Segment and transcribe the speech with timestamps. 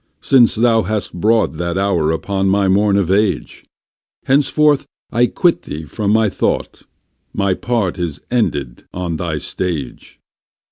[0.23, 3.65] since thou hast brought That hour upon my morn of age;
[4.25, 6.87] Henceforth I quit thee from my thought,
[7.33, 10.17] My part is ended on thy stage.